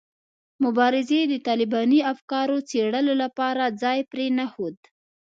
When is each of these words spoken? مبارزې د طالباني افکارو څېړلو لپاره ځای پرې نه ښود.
مبارزې 0.63 1.19
د 1.27 1.33
طالباني 1.47 1.99
افکارو 2.13 2.57
څېړلو 2.69 3.13
لپاره 3.23 3.63
ځای 3.81 3.99
پرې 4.11 4.27
نه 4.37 4.45
ښود. 4.51 4.77